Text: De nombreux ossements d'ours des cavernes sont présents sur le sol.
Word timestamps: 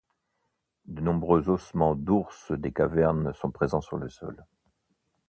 De 0.85 0.99
nombreux 0.99 1.47
ossements 1.47 1.93
d'ours 1.93 2.51
des 2.53 2.71
cavernes 2.71 3.33
sont 3.35 3.51
présents 3.51 3.81
sur 3.81 3.97
le 3.97 4.09
sol. 4.09 4.43